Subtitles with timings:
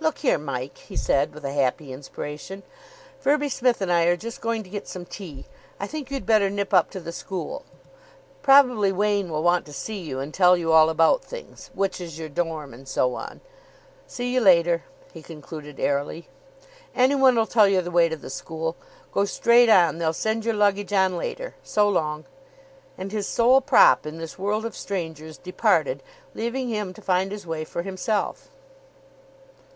[0.00, 2.62] "Look here, Mike," he said, with a happy inspiration,
[3.18, 5.46] "Firby Smith and I are just going to get some tea.
[5.80, 7.64] I think you'd better nip up to the school.
[8.42, 12.18] Probably Wain will want to see you, and tell you all about things, which is
[12.18, 12.74] your dorm.
[12.74, 13.40] and so on.
[14.06, 14.84] See you later,"
[15.14, 16.28] he concluded airily.
[16.94, 18.76] "Any one'll tell you the way to the school.
[19.10, 19.96] Go straight on.
[19.96, 21.54] They'll send your luggage on later.
[21.62, 22.26] So long."
[22.98, 26.02] And his sole prop in this world of strangers departed,
[26.34, 28.50] leaving him to find his way for himself.